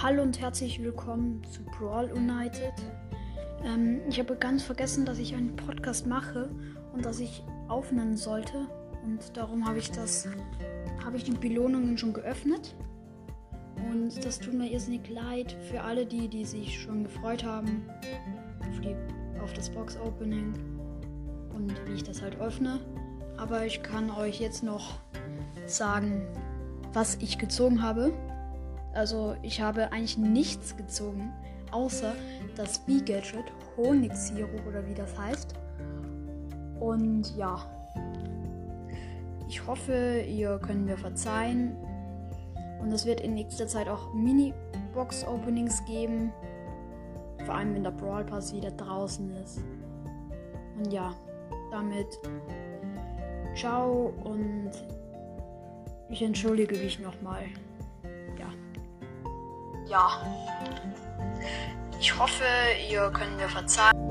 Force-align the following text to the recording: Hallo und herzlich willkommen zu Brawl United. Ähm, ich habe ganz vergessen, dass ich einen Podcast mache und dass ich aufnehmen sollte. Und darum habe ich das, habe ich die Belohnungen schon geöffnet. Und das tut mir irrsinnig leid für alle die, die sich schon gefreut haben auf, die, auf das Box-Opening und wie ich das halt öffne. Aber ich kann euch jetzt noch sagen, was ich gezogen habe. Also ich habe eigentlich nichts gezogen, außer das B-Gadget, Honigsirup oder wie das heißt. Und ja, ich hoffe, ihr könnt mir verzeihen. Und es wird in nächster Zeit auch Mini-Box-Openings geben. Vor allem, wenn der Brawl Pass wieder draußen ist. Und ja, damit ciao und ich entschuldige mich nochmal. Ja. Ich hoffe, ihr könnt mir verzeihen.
Hallo 0.00 0.22
und 0.22 0.40
herzlich 0.40 0.80
willkommen 0.80 1.42
zu 1.50 1.64
Brawl 1.64 2.12
United. 2.12 2.72
Ähm, 3.64 4.00
ich 4.08 4.20
habe 4.20 4.36
ganz 4.36 4.62
vergessen, 4.62 5.04
dass 5.04 5.18
ich 5.18 5.34
einen 5.34 5.56
Podcast 5.56 6.06
mache 6.06 6.48
und 6.92 7.04
dass 7.04 7.18
ich 7.18 7.42
aufnehmen 7.66 8.16
sollte. 8.16 8.68
Und 9.04 9.36
darum 9.36 9.66
habe 9.66 9.80
ich 9.80 9.90
das, 9.90 10.28
habe 11.04 11.16
ich 11.16 11.24
die 11.24 11.32
Belohnungen 11.32 11.98
schon 11.98 12.12
geöffnet. 12.12 12.76
Und 13.90 14.24
das 14.24 14.38
tut 14.38 14.54
mir 14.54 14.70
irrsinnig 14.70 15.08
leid 15.08 15.56
für 15.68 15.82
alle 15.82 16.06
die, 16.06 16.28
die 16.28 16.44
sich 16.44 16.80
schon 16.80 17.02
gefreut 17.02 17.42
haben 17.42 17.82
auf, 18.70 18.80
die, 18.80 18.94
auf 19.42 19.52
das 19.54 19.68
Box-Opening 19.68 20.54
und 21.56 21.74
wie 21.88 21.94
ich 21.94 22.04
das 22.04 22.22
halt 22.22 22.40
öffne. 22.40 22.78
Aber 23.36 23.66
ich 23.66 23.82
kann 23.82 24.12
euch 24.12 24.38
jetzt 24.38 24.62
noch 24.62 25.00
sagen, 25.66 26.24
was 26.92 27.16
ich 27.16 27.36
gezogen 27.36 27.82
habe. 27.82 28.12
Also 28.92 29.36
ich 29.42 29.60
habe 29.60 29.92
eigentlich 29.92 30.18
nichts 30.18 30.76
gezogen, 30.76 31.32
außer 31.70 32.14
das 32.56 32.78
B-Gadget, 32.80 33.44
Honigsirup 33.76 34.66
oder 34.66 34.86
wie 34.86 34.94
das 34.94 35.16
heißt. 35.18 35.54
Und 36.80 37.36
ja, 37.36 37.60
ich 39.48 39.66
hoffe, 39.66 40.20
ihr 40.20 40.58
könnt 40.58 40.84
mir 40.84 40.96
verzeihen. 40.96 41.76
Und 42.80 42.92
es 42.92 43.06
wird 43.06 43.20
in 43.20 43.34
nächster 43.34 43.66
Zeit 43.66 43.88
auch 43.88 44.14
Mini-Box-Openings 44.14 45.84
geben. 45.86 46.32
Vor 47.44 47.54
allem, 47.54 47.74
wenn 47.74 47.82
der 47.82 47.90
Brawl 47.90 48.24
Pass 48.24 48.54
wieder 48.54 48.70
draußen 48.70 49.30
ist. 49.42 49.60
Und 50.76 50.92
ja, 50.92 51.12
damit 51.70 52.06
ciao 53.56 54.12
und 54.24 54.70
ich 56.08 56.22
entschuldige 56.22 56.76
mich 56.76 57.00
nochmal. 57.00 57.44
Ja. 59.88 60.20
Ich 61.98 62.16
hoffe, 62.18 62.44
ihr 62.90 63.10
könnt 63.10 63.36
mir 63.38 63.48
verzeihen. 63.48 64.07